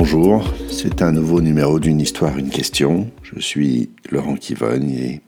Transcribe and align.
Bonjour, 0.00 0.42
c'est 0.70 1.02
un 1.02 1.12
nouveau 1.12 1.42
numéro 1.42 1.78
d'une 1.78 2.00
histoire, 2.00 2.38
une 2.38 2.48
question. 2.48 3.10
Je 3.22 3.38
suis 3.38 3.90
Laurent 4.10 4.34
Kivogne 4.34 4.92
et 4.92 5.20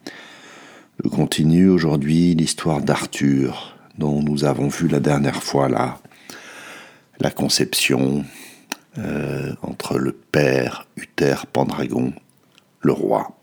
je 1.05 1.11
continue 1.11 1.69
aujourd'hui 1.69 2.35
l'histoire 2.35 2.81
d'Arthur 2.81 3.77
dont 3.99 4.23
nous 4.23 4.47
avons 4.47 4.69
vu 4.69 4.89
la 4.89 4.99
dernière 4.99 5.43
fois 5.43 5.69
la 5.69 7.31
conception 7.31 8.25
euh, 8.97 9.53
entre 9.61 9.99
le 9.99 10.13
père 10.13 10.89
Uther 10.97 11.35
Pendragon, 11.53 12.15
le 12.81 12.93
roi, 12.93 13.37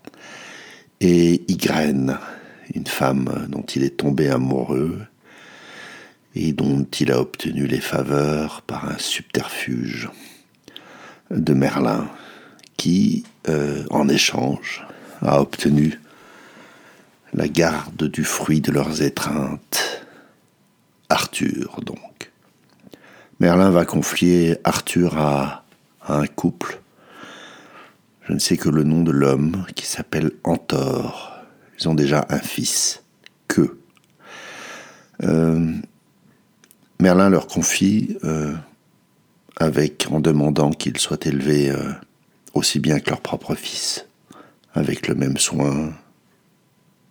et 1.00 1.44
Ygraine, 1.46 2.18
une 2.74 2.88
femme 2.88 3.46
dont 3.48 3.62
il 3.76 3.84
est 3.84 3.98
tombé 3.98 4.30
amoureux 4.30 4.98
et 6.34 6.52
dont 6.52 6.84
il 6.98 7.12
a 7.12 7.20
obtenu 7.20 7.68
les 7.68 7.80
faveurs 7.80 8.62
par 8.62 8.90
un 8.90 8.98
subterfuge 8.98 10.10
de 11.30 11.54
Merlin, 11.54 12.08
qui, 12.76 13.24
euh, 13.48 13.84
en 13.90 14.08
échange, 14.08 14.86
a 15.22 15.40
obtenu 15.40 16.00
la 17.32 17.48
garde 17.48 18.04
du 18.04 18.24
fruit 18.24 18.60
de 18.60 18.72
leurs 18.72 19.02
étreintes, 19.02 20.06
Arthur 21.08 21.80
donc. 21.84 22.32
Merlin 23.38 23.70
va 23.70 23.84
confier 23.84 24.58
Arthur 24.64 25.16
à, 25.18 25.64
un 26.08 26.26
couple, 26.26 26.80
je 28.26 28.32
ne 28.32 28.38
sais 28.38 28.56
que 28.56 28.68
le 28.68 28.84
nom 28.84 29.02
de 29.02 29.12
l'homme, 29.12 29.64
qui 29.74 29.86
s'appelle 29.86 30.32
Antor. 30.44 31.32
Ils 31.78 31.88
ont 31.88 31.94
déjà 31.94 32.26
un 32.30 32.38
fils, 32.38 33.02
que. 33.48 33.78
Euh, 35.22 35.72
Merlin 37.00 37.30
leur 37.30 37.46
confie 37.46 38.16
euh, 38.24 38.54
en 39.58 40.20
demandant 40.20 40.70
qu'ils 40.70 40.98
soient 40.98 41.18
élevés 41.22 41.70
euh, 41.70 41.92
aussi 42.54 42.78
bien 42.78 43.00
que 43.00 43.10
leur 43.10 43.20
propre 43.20 43.54
fils, 43.54 44.06
avec 44.74 45.08
le 45.08 45.14
même 45.14 45.36
soin 45.36 45.92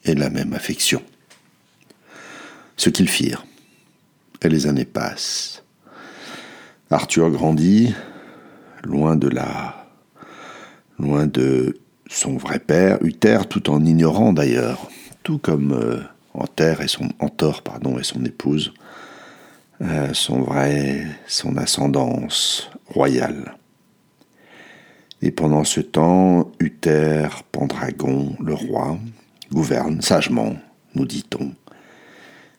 et 0.05 0.15
la 0.15 0.29
même 0.29 0.53
affection. 0.53 1.01
Ce 2.77 2.89
qu'ils 2.89 3.09
firent, 3.09 3.45
et 4.41 4.49
les 4.49 4.67
années 4.67 4.85
passent. 4.85 5.63
Arthur 6.91 7.29
grandit, 7.29 7.93
loin 8.83 9.15
de 9.15 9.27
la, 9.27 9.85
loin 10.97 11.27
de 11.27 11.77
son 12.09 12.37
vrai 12.37 12.59
père, 12.59 12.97
Uther, 13.03 13.39
tout 13.49 13.69
en 13.69 13.85
ignorant 13.85 14.33
d'ailleurs, 14.33 14.89
tout 15.23 15.37
comme 15.37 15.73
euh, 15.73 16.01
et 16.81 16.87
son 16.87 17.09
Antor 17.19 17.61
pardon 17.61 17.99
et 17.99 18.03
son 18.03 18.23
épouse 18.23 18.73
euh, 19.81 20.13
son 20.13 20.41
vrai, 20.41 21.05
son 21.27 21.57
ascendance 21.57 22.69
royale. 22.87 23.55
Et 25.21 25.31
pendant 25.31 25.63
ce 25.63 25.81
temps, 25.81 26.51
Uther 26.59 27.27
Pendragon, 27.51 28.35
le 28.41 28.53
roi, 28.53 28.97
gouverne 29.51 30.01
sagement, 30.01 30.55
nous 30.95 31.05
dit-on, 31.05 31.53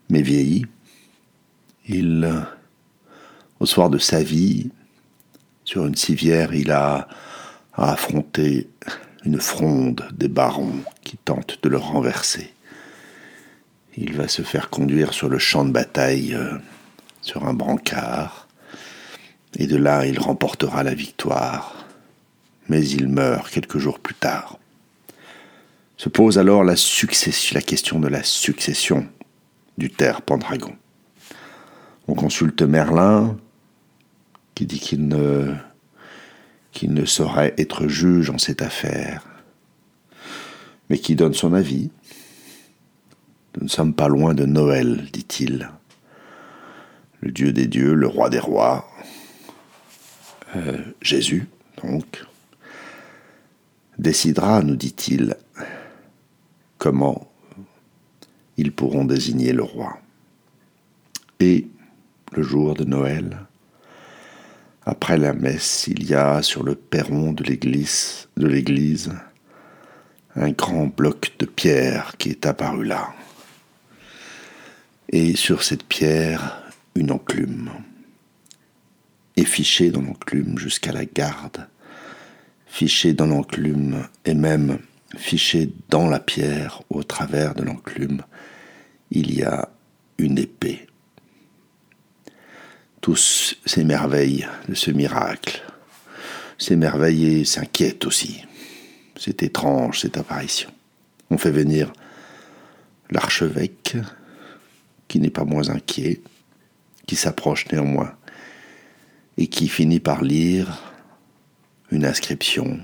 mais 0.09 0.23
vieilli. 0.23 0.67
Il, 1.89 2.31
au 3.59 3.67
soir 3.67 3.91
de 3.91 3.99
sa 3.99 4.23
vie, 4.23 4.71
sur 5.65 5.87
une 5.87 5.97
civière, 5.97 6.55
il 6.55 6.71
a, 6.71 7.09
a 7.75 7.93
affronté 7.93 8.69
une 9.25 9.41
fronde 9.41 10.07
des 10.13 10.29
barons 10.29 10.83
qui 11.03 11.17
tentent 11.17 11.59
de 11.63 11.69
le 11.69 11.77
renverser. 11.77 12.53
Il 13.97 14.15
va 14.15 14.29
se 14.29 14.43
faire 14.43 14.71
conduire 14.71 15.13
sur 15.13 15.29
le 15.29 15.39
champ 15.39 15.65
de 15.65 15.73
bataille 15.73 16.35
euh, 16.35 16.59
sur 17.23 17.47
un 17.47 17.55
brancard, 17.55 18.49
et 19.57 19.67
de 19.67 19.77
là 19.77 20.07
il 20.07 20.19
remportera 20.19 20.83
la 20.83 20.95
victoire. 20.95 21.77
Mais 22.69 22.87
il 22.87 23.09
meurt 23.09 23.51
quelques 23.51 23.79
jours 23.79 23.99
plus 23.99 24.15
tard. 24.15 24.59
Se 25.97 26.09
pose 26.09 26.39
alors 26.39 26.65
la, 26.65 26.77
question 27.61 27.99
de 27.99 28.09
la 28.09 28.23
succession 28.23 29.07
du 29.77 29.91
terre 29.91 30.23
Pendragon. 30.23 30.75
On 32.09 32.15
consulte 32.15 32.63
Merlin, 32.63 33.37
qui 34.55 34.67
dit 34.67 34.79
qu'il 34.79 35.09
ne 35.09 37.05
saurait 37.05 37.55
être 37.59 37.89
juge 37.89 38.31
en 38.31 38.39
cette 38.39 38.63
affaire, 38.63 39.25
mais 40.89 40.99
qui 40.99 41.17
donne 41.17 41.35
son 41.35 41.53
avis. 41.53 41.91
Nous 43.59 43.65
ne 43.65 43.69
sommes 43.69 43.95
pas 43.95 44.09
loin 44.09 44.33
de 44.33 44.47
Noël, 44.47 45.09
dit-il 45.13 45.71
le 47.21 47.31
Dieu 47.31 47.53
des 47.53 47.67
dieux, 47.67 47.95
le 47.95 48.07
roi 48.07 48.31
des 48.31 48.39
rois, 48.39 48.89
euh, 50.57 50.79
Jésus, 51.01 51.49
donc, 51.83 52.25
décidera, 53.99 54.63
nous 54.63 54.77
dit-il, 54.77 55.37
comment 56.79 57.31
ils 58.57 58.73
pourront 58.73 59.05
désigner 59.05 59.53
le 59.53 59.63
roi. 59.63 59.99
Et 61.39 61.67
le 62.33 62.43
jour 62.43 62.75
de 62.75 62.85
Noël, 62.85 63.39
après 64.85 65.19
la 65.19 65.33
messe, 65.33 65.87
il 65.87 66.05
y 66.05 66.15
a 66.15 66.43
sur 66.43 66.63
le 66.63 66.75
perron 66.75 67.33
de 67.33 67.45
l'église, 67.45 68.29
de 68.37 68.47
l'église 68.47 69.13
un 70.37 70.51
grand 70.51 70.87
bloc 70.87 71.33
de 71.39 71.47
pierre 71.47 72.15
qui 72.19 72.31
est 72.31 72.47
apparu 72.47 72.85
là. 72.85 73.13
Et 75.09 75.35
sur 75.37 75.63
cette 75.63 75.85
pierre, 75.85 76.60
une 76.95 77.11
enclume, 77.13 77.71
et 79.37 79.45
fiché 79.45 79.91
dans 79.91 80.03
l'enclume 80.03 80.59
jusqu'à 80.59 80.93
la 80.93 81.05
garde, 81.05 81.69
fiché 82.67 83.13
dans 83.13 83.27
l'enclume 83.27 84.07
et 84.25 84.35
même 84.35 84.79
fiché 85.17 85.73
dans 85.89 86.09
la 86.09 86.21
pierre 86.21 86.83
au 86.91 87.03
travers 87.03 87.55
de 87.55 87.63
l'enclume, 87.63 88.23
il 89.11 89.35
y 89.35 89.43
a 89.43 89.69
une 90.19 90.39
épée. 90.39 90.87
Tous 93.01 93.57
s'émerveillent 93.65 94.47
de 94.69 94.75
ce 94.75 94.91
miracle, 94.91 95.63
s'émerveillent 96.59 97.41
et 97.41 97.45
s'inquiètent 97.45 98.05
aussi. 98.05 98.45
C'est 99.17 99.43
étrange 99.43 100.01
cette 100.01 100.19
apparition. 100.19 100.71
On 101.31 101.39
fait 101.39 101.51
venir 101.51 101.93
l'archevêque, 103.11 103.97
qui 105.09 105.19
n'est 105.19 105.31
pas 105.31 105.45
moins 105.45 105.71
inquiet, 105.71 106.21
s'approche 107.17 107.67
néanmoins 107.73 108.15
et 109.39 109.47
qui 109.47 109.69
finit 109.69 110.01
par 110.01 110.23
lire 110.23 110.83
une 111.91 112.05
inscription 112.05 112.81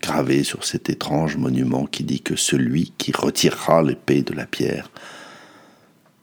gravée 0.00 0.44
sur 0.44 0.64
cet 0.64 0.88
étrange 0.90 1.36
monument 1.36 1.86
qui 1.86 2.04
dit 2.04 2.20
que 2.20 2.36
celui 2.36 2.92
qui 2.98 3.12
retirera 3.12 3.82
l'épée 3.82 4.22
de 4.22 4.32
la 4.32 4.46
pierre 4.46 4.90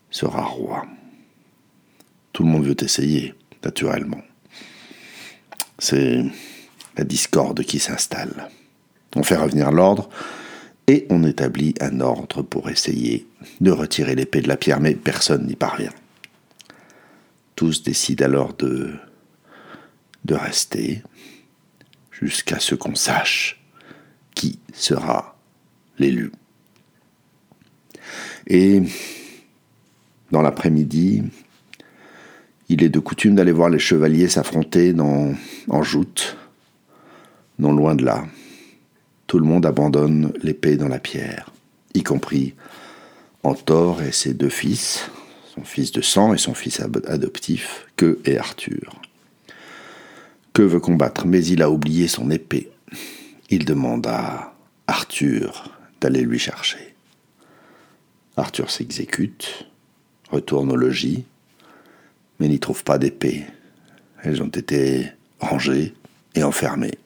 sera 0.09 0.43
roi. 0.43 0.85
Tout 2.31 2.43
le 2.43 2.49
monde 2.49 2.65
veut 2.65 2.83
essayer, 2.83 3.33
naturellement. 3.63 4.21
C'est 5.77 6.23
la 6.97 7.03
discorde 7.03 7.63
qui 7.63 7.79
s'installe. 7.79 8.49
On 9.15 9.23
fait 9.23 9.35
revenir 9.35 9.71
l'ordre 9.71 10.09
et 10.87 11.05
on 11.09 11.23
établit 11.23 11.73
un 11.81 11.99
ordre 11.99 12.41
pour 12.41 12.69
essayer 12.69 13.27
de 13.59 13.71
retirer 13.71 14.15
l'épée 14.15 14.41
de 14.41 14.47
la 14.47 14.57
pierre, 14.57 14.79
mais 14.79 14.95
personne 14.95 15.47
n'y 15.47 15.55
parvient. 15.55 15.91
Tous 17.55 17.83
décident 17.83 18.25
alors 18.25 18.53
de, 18.53 18.93
rester 20.29 21.03
jusqu'à 22.11 22.59
ce 22.59 22.75
qu'on 22.75 22.95
sache 22.95 23.61
qui 24.33 24.59
sera 24.73 25.37
l'élu. 25.97 26.31
Et 28.47 28.81
dans 30.31 30.41
l'après-midi, 30.41 31.23
il 32.67 32.83
est 32.83 32.89
de 32.89 32.99
coutume 32.99 33.35
d'aller 33.35 33.51
voir 33.51 33.69
les 33.69 33.79
chevaliers 33.79 34.27
s'affronter 34.27 34.93
en 34.99 35.83
joute, 35.83 36.37
non 37.59 37.73
loin 37.73 37.95
de 37.95 38.03
là. 38.03 38.25
Tout 39.27 39.39
le 39.39 39.45
monde 39.45 39.65
abandonne 39.65 40.33
l'épée 40.43 40.75
dans 40.75 40.87
la 40.87 40.99
pierre, 40.99 41.51
y 41.93 42.03
compris 42.03 42.53
Antor 43.43 44.01
et 44.01 44.11
ses 44.11 44.33
deux 44.33 44.49
fils, 44.49 45.09
son 45.55 45.63
fils 45.63 45.91
de 45.91 46.01
sang 46.01 46.33
et 46.33 46.37
son 46.37 46.53
fils 46.53 46.81
adoptif, 46.81 47.87
que 47.95 48.19
est 48.25 48.37
Arthur. 48.37 49.01
Que 50.53 50.61
veut 50.61 50.79
combattre, 50.79 51.25
mais 51.25 51.45
il 51.45 51.61
a 51.61 51.69
oublié 51.69 52.07
son 52.07 52.29
épée. 52.29 52.71
Il 53.49 53.65
demande 53.65 54.07
à 54.07 54.53
Arthur 54.87 55.71
d'aller 56.01 56.21
lui 56.21 56.39
chercher. 56.39 56.95
Arthur 58.37 58.69
s'exécute, 58.69 59.67
retourne 60.29 60.71
au 60.71 60.75
logis, 60.75 61.23
mais 62.39 62.49
n'y 62.49 62.59
trouve 62.59 62.83
pas 62.83 62.97
d'épée. 62.97 63.45
Elles 64.23 64.41
ont 64.41 64.47
été 64.47 65.07
rangées 65.39 65.93
et 66.35 66.43
enfermées 66.43 66.97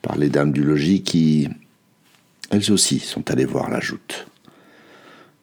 par 0.00 0.16
les 0.16 0.30
dames 0.30 0.52
du 0.52 0.62
logis 0.62 1.02
qui, 1.02 1.48
elles 2.50 2.72
aussi, 2.72 3.00
sont 3.00 3.30
allées 3.30 3.44
voir 3.44 3.68
la 3.68 3.80
joute. 3.80 4.28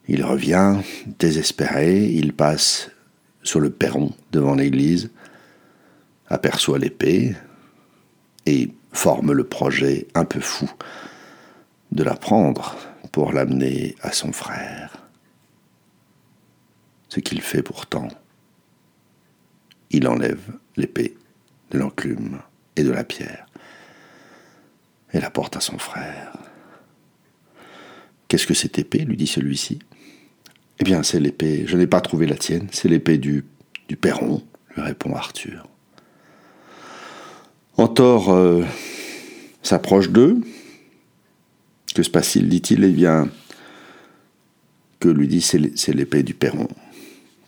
Il 0.07 0.23
revient, 0.23 0.77
désespéré, 1.19 2.05
il 2.05 2.33
passe 2.33 2.91
sur 3.43 3.59
le 3.59 3.71
perron 3.71 4.13
devant 4.31 4.55
l'église, 4.55 5.11
aperçoit 6.27 6.79
l'épée, 6.79 7.35
et 8.45 8.71
forme 8.91 9.33
le 9.33 9.43
projet 9.43 10.07
un 10.13 10.25
peu 10.25 10.39
fou 10.39 10.69
de 11.91 12.03
la 12.03 12.15
prendre 12.15 12.75
pour 13.11 13.33
l'amener 13.33 13.95
à 14.01 14.11
son 14.11 14.31
frère. 14.31 14.97
Ce 17.09 17.19
qu'il 17.19 17.41
fait 17.41 17.63
pourtant, 17.63 18.07
il 19.89 20.07
enlève 20.07 20.51
l'épée 20.75 21.17
de 21.71 21.79
l'enclume 21.79 22.41
et 22.75 22.83
de 22.83 22.91
la 22.91 23.03
pierre 23.03 23.45
et 25.13 25.19
la 25.19 25.29
porte 25.29 25.55
à 25.55 25.61
son 25.61 25.77
frère. 25.77 26.33
Qu'est-ce 28.27 28.47
que 28.47 28.53
cette 28.53 28.79
épée 28.79 29.05
lui 29.05 29.17
dit 29.17 29.27
celui-ci? 29.27 29.79
Eh 30.79 30.83
bien, 30.83 31.03
c'est 31.03 31.19
l'épée, 31.19 31.63
je 31.67 31.77
n'ai 31.77 31.87
pas 31.87 32.01
trouvé 32.01 32.27
la 32.27 32.35
tienne, 32.35 32.67
c'est 32.71 32.89
l'épée 32.89 33.17
du, 33.17 33.45
du 33.87 33.95
Perron, 33.95 34.43
lui 34.75 34.81
répond 34.81 35.15
Arthur. 35.15 35.67
Antor 37.77 38.33
euh, 38.33 38.63
s'approche 39.61 40.09
d'eux. 40.09 40.39
Que 41.93 42.03
se 42.03 42.09
passe-t-il 42.09 42.49
dit-il. 42.49 42.83
Eh 42.83 42.91
bien, 42.91 43.29
que 44.99 45.09
lui 45.09 45.27
dit 45.27 45.41
c'est 45.41 45.93
l'épée 45.93 46.23
du 46.23 46.33
Perron 46.33 46.67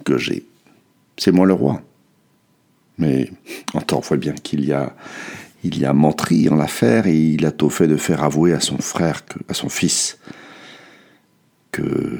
que 0.05 0.17
j'ai. 0.17 0.45
C'est 1.17 1.31
moi 1.31 1.45
le 1.45 1.53
roi. 1.53 1.81
Mais 2.97 3.31
Antor 3.73 4.01
voit 4.01 4.17
bien 4.17 4.33
qu'il 4.33 4.65
y 4.65 4.71
a, 4.71 4.95
il 5.63 5.77
y 5.77 5.85
a 5.85 5.93
menterie 5.93 6.49
en 6.49 6.55
l'affaire 6.55 7.07
et 7.07 7.17
il 7.17 7.45
a 7.45 7.51
tôt 7.51 7.69
fait 7.69 7.87
de 7.87 7.97
faire 7.97 8.23
avouer 8.23 8.53
à 8.53 8.59
son 8.59 8.77
frère, 8.77 9.21
à 9.49 9.53
son 9.53 9.69
fils, 9.69 10.17
que 11.71 12.19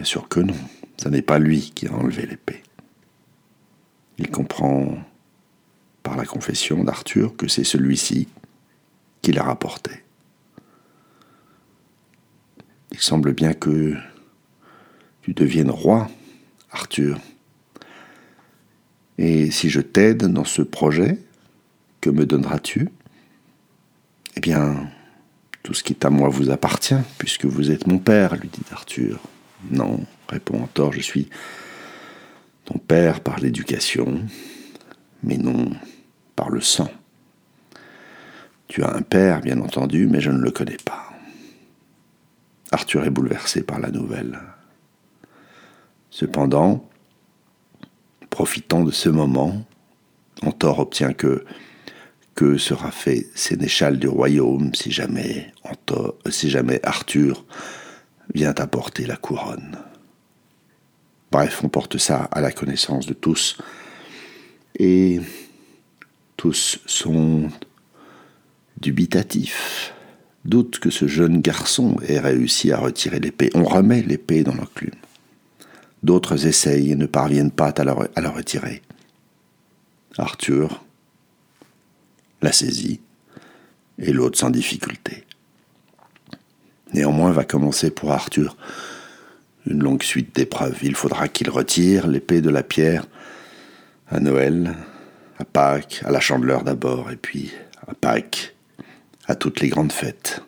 bien 0.00 0.06
sûr 0.06 0.28
que 0.28 0.40
non, 0.40 0.56
ce 0.96 1.10
n'est 1.10 1.20
pas 1.20 1.38
lui 1.38 1.72
qui 1.74 1.86
a 1.86 1.92
enlevé 1.92 2.24
l'épée. 2.24 2.62
Il 4.16 4.30
comprend 4.30 4.96
par 6.02 6.16
la 6.16 6.24
confession 6.24 6.82
d'Arthur 6.84 7.36
que 7.36 7.48
c'est 7.48 7.64
celui-ci 7.64 8.26
qui 9.20 9.32
l'a 9.32 9.42
rapporté. 9.42 9.90
Il 12.92 12.98
semble 12.98 13.34
bien 13.34 13.52
que 13.52 13.94
tu 15.20 15.34
deviennes 15.34 15.70
roi, 15.70 16.08
Arthur. 16.70 17.20
Et 19.18 19.50
si 19.50 19.68
je 19.68 19.82
t'aide 19.82 20.24
dans 20.28 20.46
ce 20.46 20.62
projet, 20.62 21.18
que 22.00 22.08
me 22.08 22.24
donneras-tu? 22.24 22.88
Eh 24.36 24.40
bien, 24.40 24.90
tout 25.62 25.74
ce 25.74 25.82
qui 25.82 25.92
est 25.92 26.06
à 26.06 26.08
moi 26.08 26.30
vous 26.30 26.48
appartient, 26.48 27.02
puisque 27.18 27.44
vous 27.44 27.70
êtes 27.70 27.86
mon 27.86 27.98
père, 27.98 28.34
lui 28.36 28.48
dit 28.48 28.62
Arthur. 28.72 29.20
Non, 29.68 30.00
répond 30.28 30.62
Antor, 30.62 30.92
je 30.92 31.00
suis 31.00 31.28
ton 32.64 32.78
père 32.78 33.20
par 33.20 33.38
l'éducation, 33.40 34.22
mais 35.22 35.36
non 35.36 35.72
par 36.36 36.50
le 36.50 36.60
sang. 36.60 36.90
Tu 38.68 38.82
as 38.82 38.94
un 38.94 39.02
père, 39.02 39.40
bien 39.40 39.60
entendu, 39.60 40.06
mais 40.06 40.20
je 40.20 40.30
ne 40.30 40.38
le 40.38 40.50
connais 40.50 40.78
pas. 40.84 41.10
Arthur 42.72 43.04
est 43.04 43.10
bouleversé 43.10 43.62
par 43.62 43.80
la 43.80 43.90
nouvelle. 43.90 44.38
Cependant, 46.10 46.88
profitant 48.30 48.84
de 48.84 48.92
ce 48.92 49.08
moment, 49.08 49.64
Antor 50.42 50.78
obtient 50.78 51.12
que 51.12 51.44
sera 52.56 52.90
fait 52.90 53.26
sénéchal 53.34 53.98
du 53.98 54.08
royaume 54.08 54.74
si 54.74 54.90
jamais, 54.90 55.52
si 56.30 56.48
jamais 56.48 56.80
Arthur 56.84 57.44
vient 58.34 58.54
apporter 58.58 59.06
la 59.06 59.16
couronne. 59.16 59.78
Bref, 61.30 61.60
on 61.62 61.68
porte 61.68 61.98
ça 61.98 62.24
à 62.32 62.40
la 62.40 62.52
connaissance 62.52 63.06
de 63.06 63.14
tous. 63.14 63.58
Et 64.78 65.20
tous 66.36 66.80
sont 66.86 67.48
dubitatifs, 68.80 69.92
doutent 70.44 70.78
que 70.78 70.90
ce 70.90 71.06
jeune 71.06 71.40
garçon 71.40 71.96
ait 72.06 72.18
réussi 72.18 72.72
à 72.72 72.78
retirer 72.78 73.20
l'épée. 73.20 73.50
On 73.54 73.64
remet 73.64 74.02
l'épée 74.02 74.42
dans 74.42 74.54
l'enclume. 74.54 74.90
D'autres 76.02 76.46
essayent 76.46 76.92
et 76.92 76.96
ne 76.96 77.06
parviennent 77.06 77.50
pas 77.50 77.68
à 77.68 77.84
la 77.84 78.30
retirer. 78.30 78.82
Arthur 80.16 80.82
la 82.42 82.52
saisit, 82.52 83.00
et 83.98 84.12
l'autre 84.12 84.38
sans 84.38 84.50
difficulté. 84.50 85.24
Néanmoins 86.92 87.30
va 87.30 87.44
commencer 87.44 87.90
pour 87.90 88.10
Arthur 88.10 88.56
une 89.66 89.82
longue 89.82 90.02
suite 90.02 90.34
d'épreuves. 90.34 90.78
Il 90.82 90.94
faudra 90.94 91.28
qu'il 91.28 91.50
retire 91.50 92.06
l'épée 92.06 92.40
de 92.40 92.50
la 92.50 92.62
pierre 92.62 93.06
à 94.08 94.18
Noël, 94.18 94.74
à 95.38 95.44
Pâques, 95.44 96.02
à 96.04 96.10
la 96.10 96.20
Chandeleur 96.20 96.64
d'abord, 96.64 97.10
et 97.10 97.16
puis 97.16 97.52
à 97.86 97.94
Pâques, 97.94 98.54
à 99.26 99.34
toutes 99.34 99.60
les 99.60 99.68
grandes 99.68 99.92
fêtes. 99.92 100.42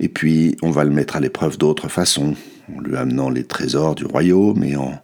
Et 0.00 0.08
puis 0.08 0.56
on 0.62 0.70
va 0.70 0.84
le 0.84 0.90
mettre 0.90 1.16
à 1.16 1.20
l'épreuve 1.20 1.58
d'autres 1.58 1.88
façons, 1.88 2.34
en 2.74 2.80
lui 2.80 2.96
amenant 2.96 3.30
les 3.30 3.44
trésors 3.44 3.94
du 3.94 4.04
royaume 4.04 4.64
et 4.64 4.76
en 4.76 5.00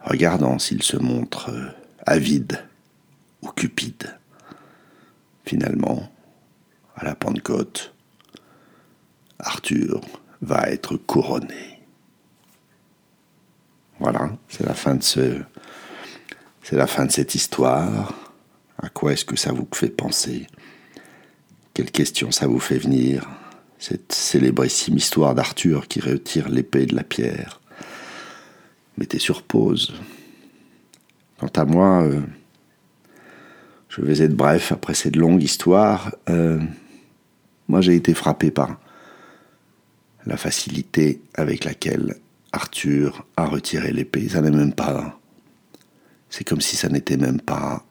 regardant 0.00 0.58
s'il 0.58 0.82
se 0.82 0.96
montre 0.96 1.50
euh, 1.50 1.68
avide 2.06 2.58
ou 3.40 3.48
cupide. 3.48 4.18
Finalement, 5.44 6.08
à 6.94 7.04
la 7.04 7.14
Pentecôte, 7.14 7.94
Arthur 9.42 10.00
va 10.40 10.70
être 10.70 10.96
couronné. 10.96 11.80
Voilà, 13.98 14.32
c'est 14.48 14.64
la 14.66 14.74
fin 14.74 14.94
de 14.94 15.02
cette 17.12 17.34
histoire. 17.34 18.14
À 18.82 18.88
quoi 18.88 19.12
est-ce 19.12 19.24
que 19.24 19.36
ça 19.36 19.52
vous 19.52 19.68
fait 19.72 19.90
penser? 19.90 20.46
Quelle 21.74 21.90
question 21.90 22.30
ça 22.30 22.46
vous 22.46 22.58
fait 22.58 22.78
venir? 22.78 23.28
Cette 23.78 24.12
célébrissime 24.12 24.96
histoire 24.96 25.34
d'Arthur 25.34 25.88
qui 25.88 26.00
retire 26.00 26.48
l'épée 26.48 26.86
de 26.86 26.94
la 26.94 27.04
pierre. 27.04 27.60
Mettez 28.98 29.18
sur 29.18 29.42
pause. 29.42 29.94
Quant 31.38 31.50
à 31.56 31.64
moi, 31.64 32.02
euh, 32.02 32.20
je 33.88 34.00
vais 34.02 34.22
être 34.22 34.34
bref 34.34 34.72
après 34.72 34.94
cette 34.94 35.16
longue 35.16 35.42
histoire. 35.42 36.14
Euh, 36.28 36.60
moi, 37.68 37.80
j'ai 37.80 37.94
été 37.94 38.14
frappé 38.14 38.50
par 38.50 38.78
la 40.26 40.36
facilité 40.36 41.20
avec 41.34 41.64
laquelle 41.64 42.16
Arthur 42.52 43.26
a 43.36 43.46
retiré 43.46 43.92
l'épée. 43.92 44.28
Ça 44.28 44.40
n'est 44.40 44.50
même 44.50 44.74
pas. 44.74 45.18
C'est 46.30 46.44
comme 46.44 46.60
si 46.60 46.76
ça 46.76 46.88
n'était 46.88 47.16
même 47.16 47.40
pas 47.40 47.84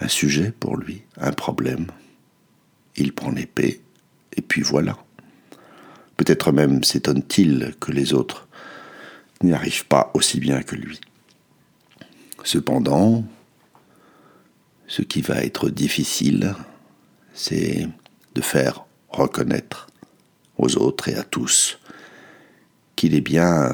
un 0.00 0.08
sujet 0.08 0.52
pour 0.58 0.76
lui, 0.76 1.02
un 1.16 1.32
problème. 1.32 1.86
Il 2.96 3.12
prend 3.12 3.30
l'épée, 3.30 3.82
et 4.36 4.42
puis 4.42 4.62
voilà. 4.62 4.98
Peut-être 6.16 6.52
même 6.52 6.84
s'étonne-t-il 6.84 7.74
que 7.80 7.92
les 7.92 8.12
autres 8.12 8.48
n'y 9.42 9.52
arrivent 9.52 9.86
pas 9.86 10.10
aussi 10.14 10.40
bien 10.40 10.62
que 10.62 10.76
lui. 10.76 11.00
Cependant, 12.44 13.24
ce 14.86 15.02
qui 15.02 15.22
va 15.22 15.42
être 15.42 15.70
difficile, 15.70 16.54
c'est 17.34 17.88
de 18.34 18.40
faire 18.40 18.84
reconnaître 19.08 19.86
autres 20.68 21.08
et 21.08 21.14
à 21.14 21.24
tous 21.24 21.78
qu'il 22.96 23.14
est 23.14 23.20
bien 23.20 23.72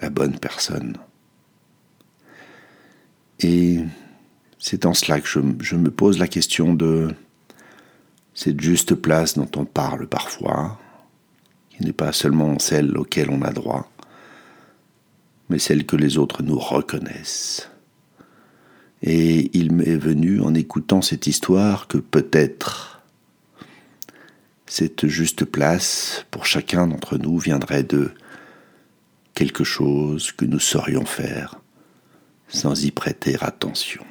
la 0.00 0.10
bonne 0.10 0.38
personne. 0.38 0.96
Et 3.40 3.80
c'est 4.58 4.86
en 4.86 4.94
cela 4.94 5.20
que 5.20 5.28
je, 5.28 5.40
je, 5.60 5.76
me 5.76 5.90
pose 5.90 6.18
la 6.18 6.28
question 6.28 6.74
de 6.74 7.14
cette 8.34 8.60
juste 8.60 8.94
place 8.94 9.34
dont 9.34 9.50
on 9.56 9.64
parle 9.64 10.06
parfois, 10.06 10.78
qui 11.70 11.84
n'est 11.84 11.92
pas 11.92 12.12
seulement 12.12 12.58
celle 12.58 12.96
auquel 12.96 13.30
on 13.30 13.42
a 13.42 13.52
droit, 13.52 13.90
mais 15.48 15.58
celle 15.58 15.86
que 15.86 15.96
les 15.96 16.18
autres 16.18 16.42
nous 16.42 16.58
reconnaissent. 16.58 17.70
Et 19.02 19.56
il 19.56 19.72
m'est 19.72 19.96
venu 19.96 20.40
en 20.40 20.54
écoutant 20.54 21.02
cette 21.02 21.26
histoire 21.26 21.86
que 21.86 21.98
peut-être 21.98 22.95
cette 24.76 25.06
juste 25.06 25.46
place 25.46 26.26
pour 26.30 26.44
chacun 26.44 26.86
d'entre 26.86 27.16
nous 27.16 27.38
viendrait 27.38 27.82
de 27.82 28.12
quelque 29.32 29.64
chose 29.64 30.32
que 30.32 30.44
nous 30.44 30.58
saurions 30.58 31.06
faire 31.06 31.62
sans 32.48 32.84
y 32.84 32.90
prêter 32.90 33.38
attention. 33.40 34.04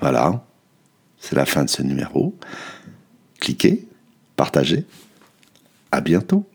Voilà, 0.00 0.44
c'est 1.20 1.36
la 1.36 1.46
fin 1.46 1.62
de 1.62 1.70
ce 1.70 1.82
numéro. 1.82 2.36
Cliquez, 3.38 3.86
partagez. 4.34 4.84
À 5.92 6.00
bientôt. 6.00 6.50